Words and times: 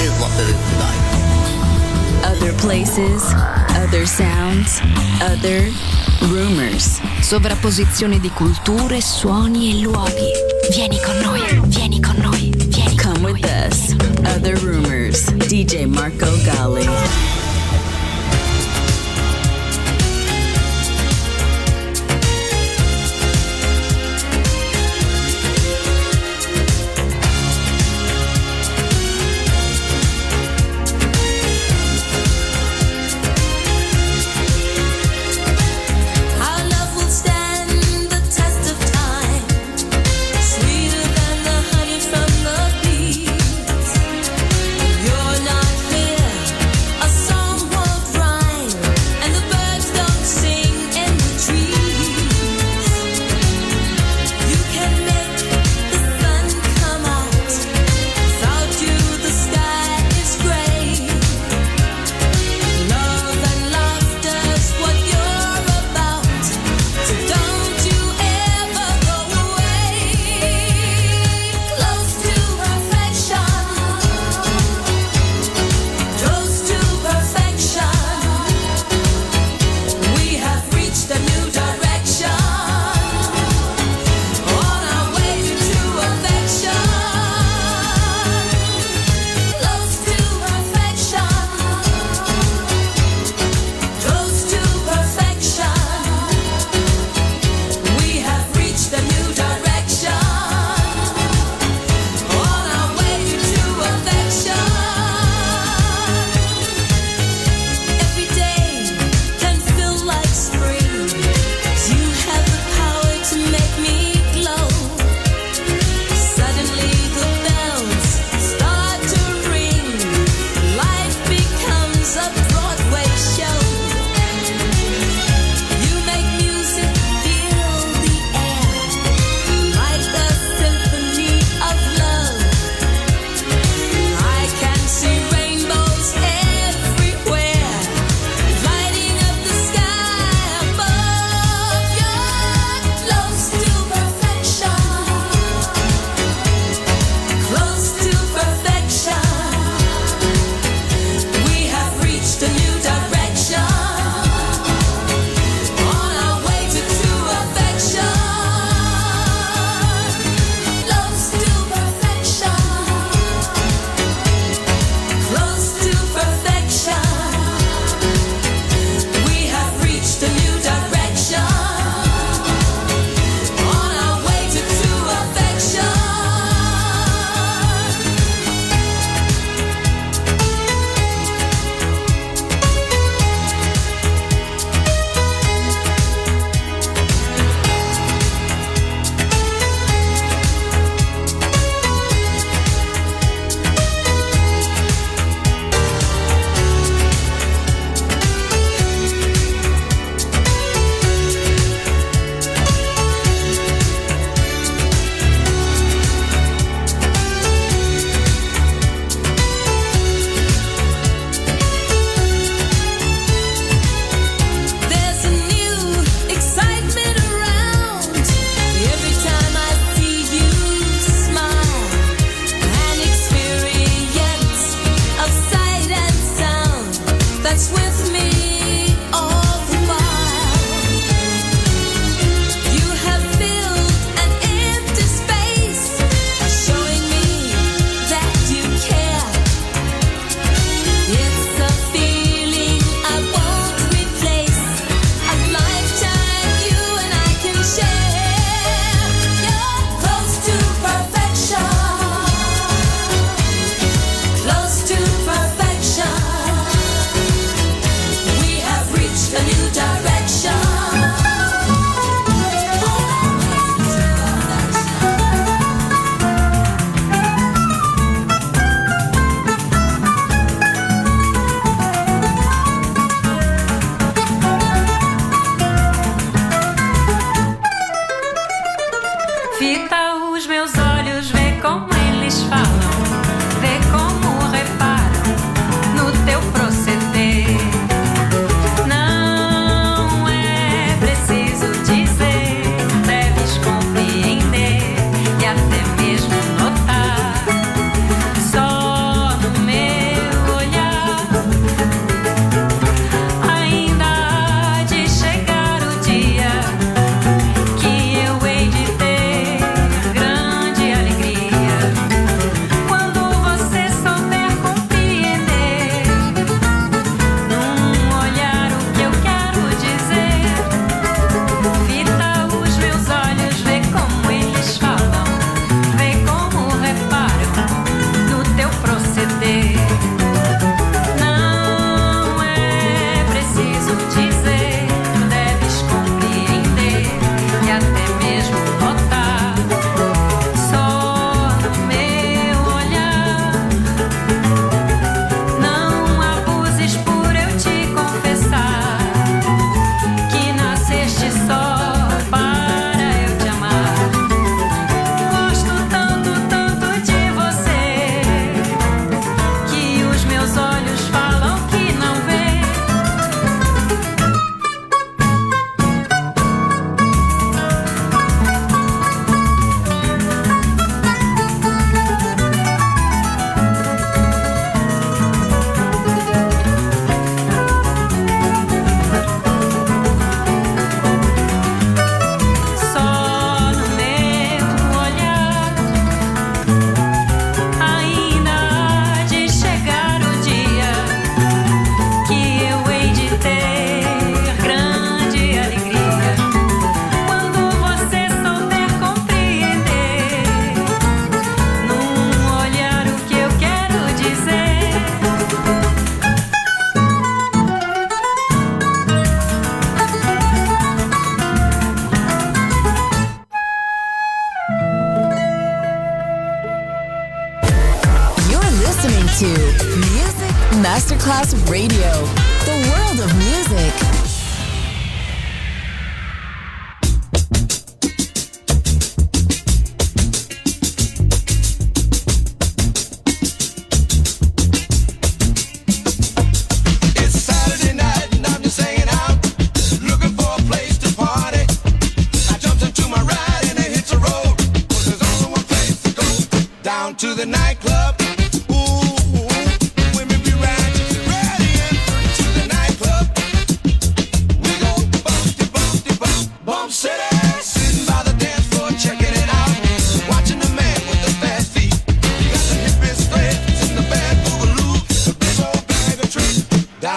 is 0.00 0.12
what 0.20 0.30
there 0.36 0.48
is 0.48 0.60
tonight. 0.70 1.02
Other 2.24 2.52
places, 2.54 3.22
other 3.76 4.06
sounds, 4.06 4.80
other 5.20 5.70
rumors. 6.30 7.00
Sovrapposizione 7.20 8.18
di 8.18 8.30
culture, 8.30 9.00
suoni 9.00 9.70
e 9.70 9.82
luoghi. 9.82 10.30
Vieni 10.70 11.00
con 11.00 11.18
noi, 11.18 11.60
vieni 11.66 12.00
con 12.00 12.16
noi, 12.16 12.52
vieni 12.68 12.96
Come 12.96 13.32
with 13.32 13.44
us. 13.44 13.94
Other 14.34 14.56
rumors. 14.58 15.30
DJ 15.48 15.86
Marco 15.86 16.30
Gally. 16.44 17.31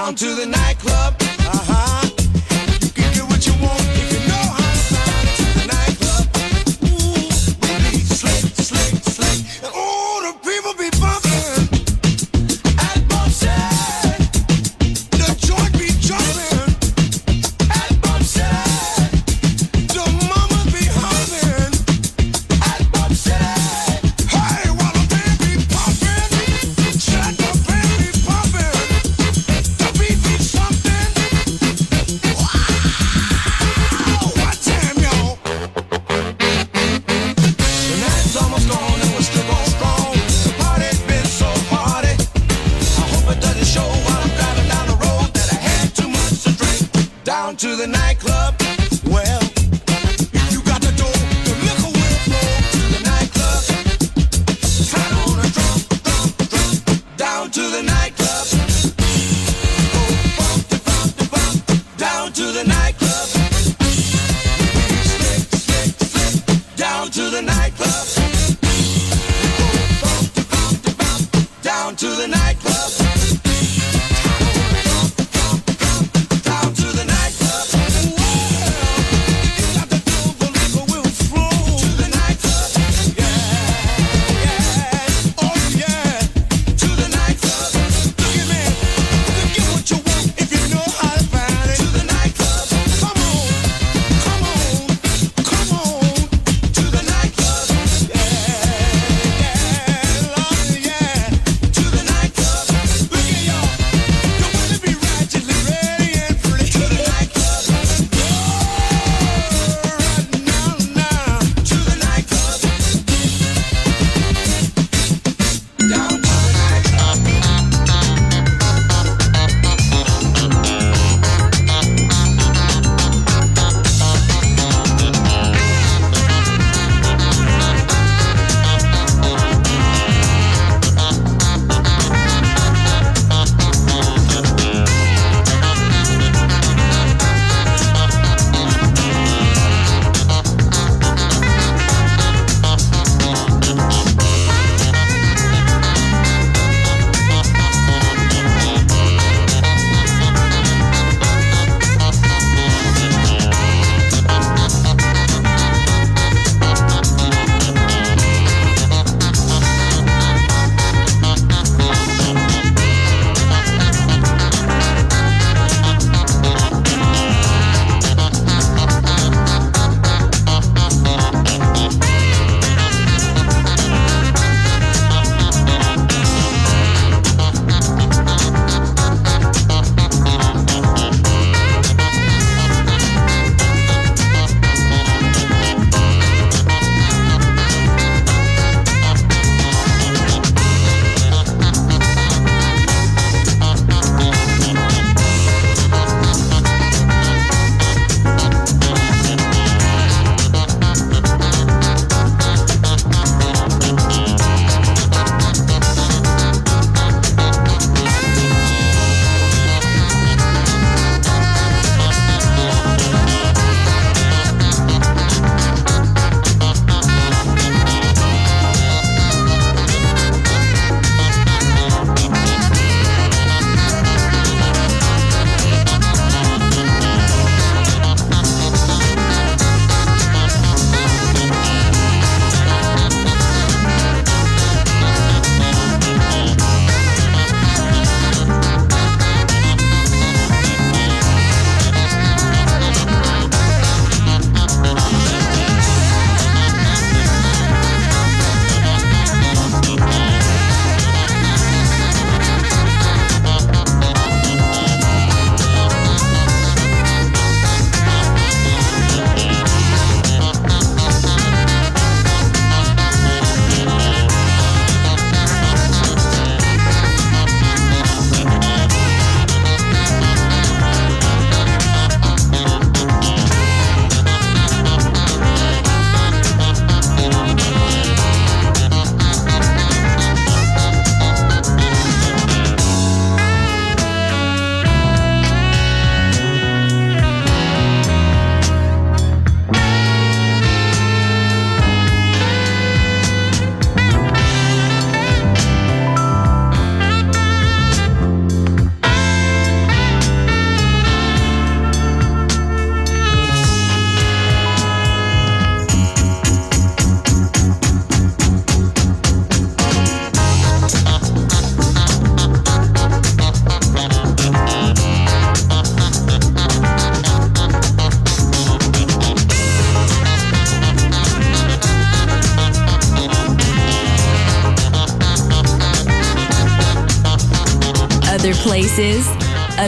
Down 0.06 0.13
to 0.13 0.36
the 0.36 0.46
nightclub. 0.46 1.25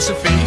philosophy. 0.00 0.39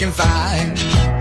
can 0.00 0.10
find 0.12 1.19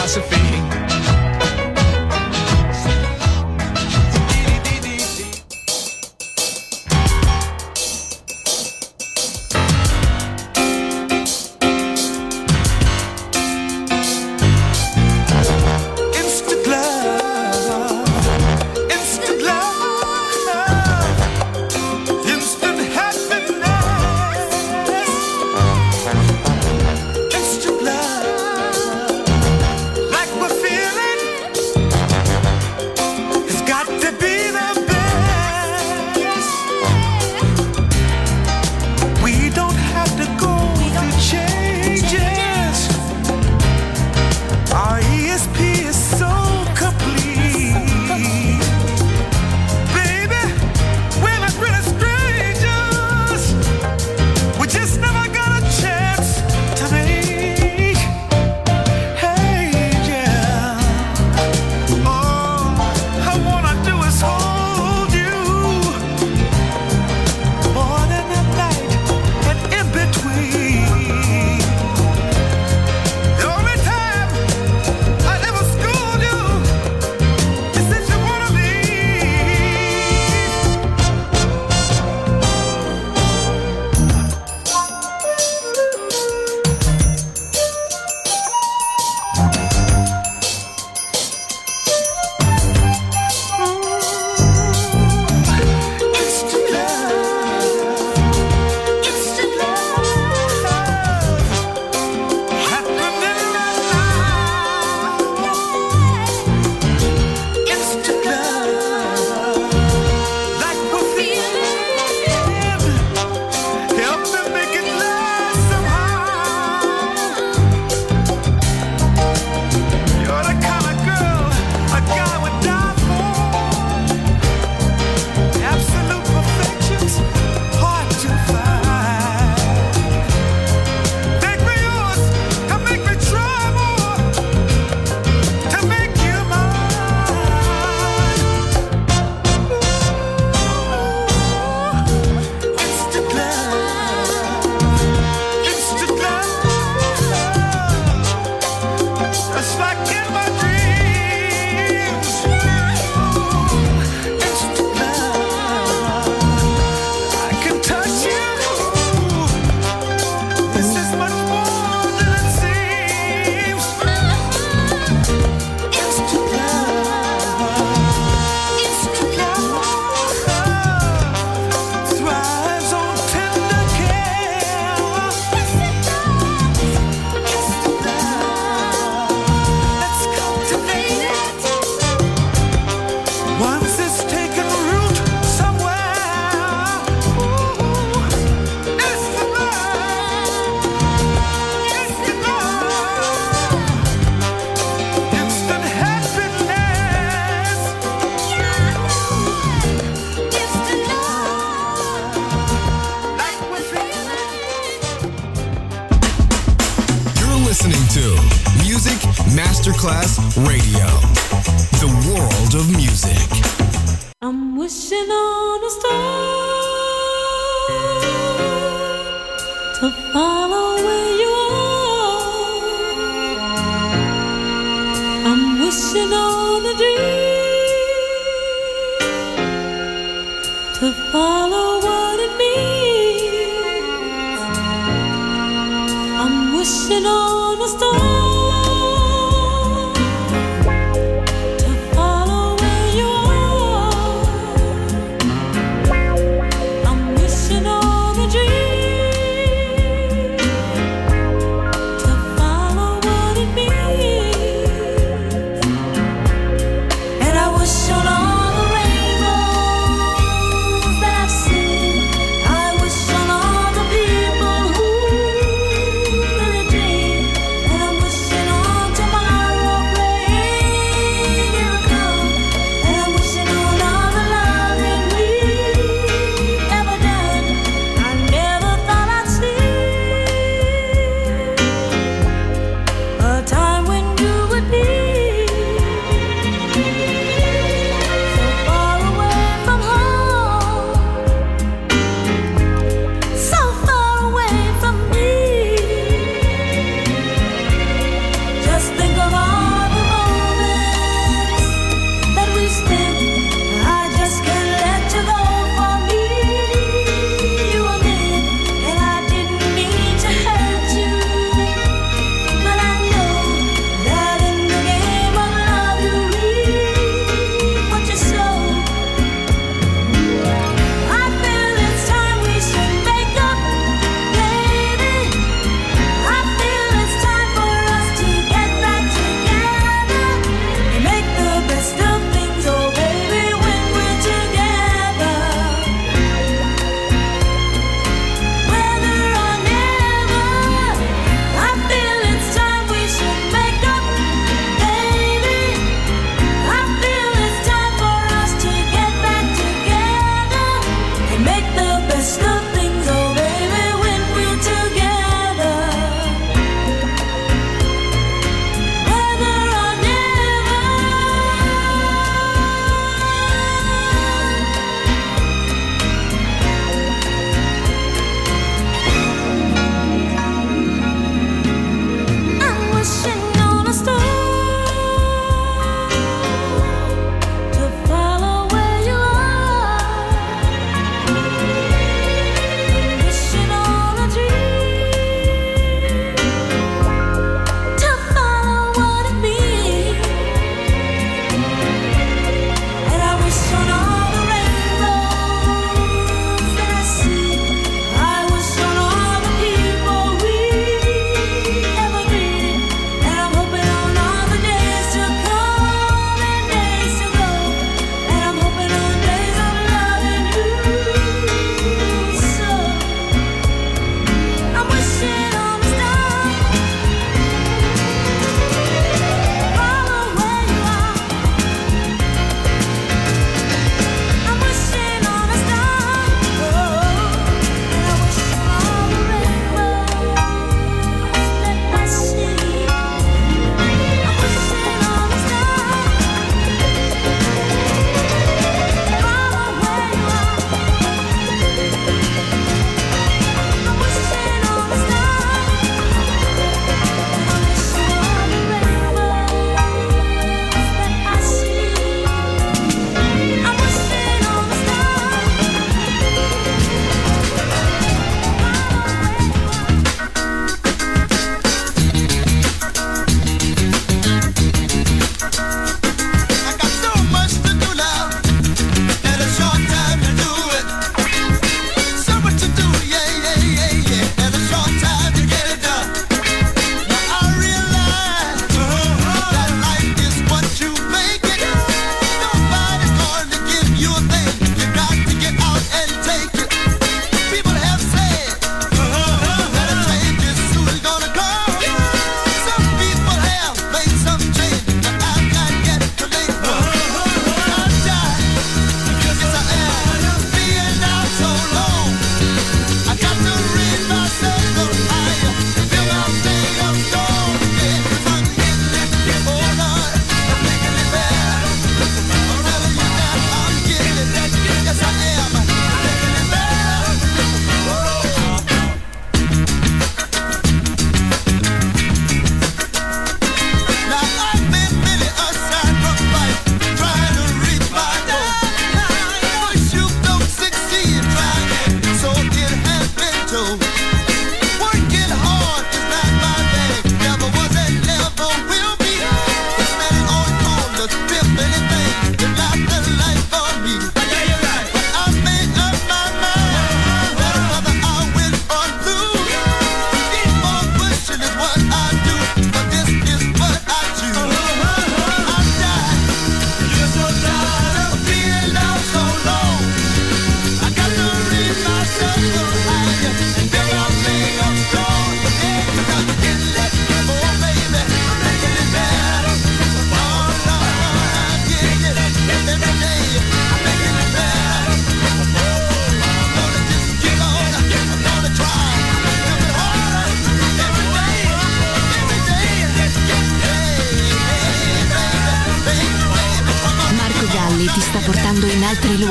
philosophy. 0.00 0.49